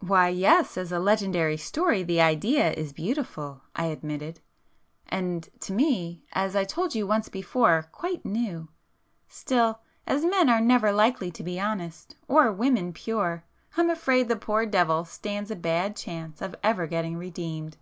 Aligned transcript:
"Why 0.00 0.28
yes, 0.28 0.76
as 0.76 0.92
a 0.92 0.98
legendary 0.98 1.56
story 1.56 2.02
the 2.02 2.20
idea 2.20 2.72
is 2.74 2.92
beautiful,"—I 2.92 3.86
admitted—"And 3.86 5.48
to 5.60 5.72
me, 5.72 6.22
as 6.34 6.54
I 6.54 6.64
told 6.64 6.94
you 6.94 7.06
once 7.06 7.30
before, 7.30 7.88
quite 7.90 8.22
new. 8.22 8.68
Still, 9.28 9.80
as 10.06 10.26
men 10.26 10.50
are 10.50 10.60
never 10.60 10.92
likely 10.92 11.30
to 11.30 11.42
be 11.42 11.58
honest 11.58 12.16
or 12.28 12.52
women 12.52 12.92
pure, 12.92 13.44
I'm 13.78 13.88
afraid 13.88 14.28
the 14.28 14.36
poor 14.36 14.66
devil 14.66 15.06
stands 15.06 15.50
a 15.50 15.56
bad 15.56 15.96
chance 15.96 16.42
of 16.42 16.54
ever 16.62 16.86
getting 16.86 17.16
redeemed!" 17.16 17.78